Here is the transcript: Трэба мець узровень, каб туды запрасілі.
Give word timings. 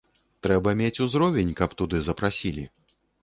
Трэба 0.45 0.71
мець 0.79 1.01
узровень, 1.05 1.53
каб 1.61 1.77
туды 1.81 2.01
запрасілі. 2.09 2.65